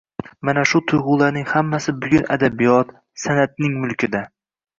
[0.47, 2.95] Mana shu tuygʻularning hammasi bugun adabiyot,
[3.27, 4.25] sanʼatning mulkida.